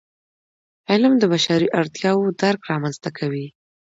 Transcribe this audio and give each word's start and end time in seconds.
علم 0.91 1.13
د 1.19 1.23
بشري 1.33 1.67
اړتیاوو 1.79 2.35
درک 2.41 2.61
رامنځته 2.71 3.09
کوي. 3.17 3.47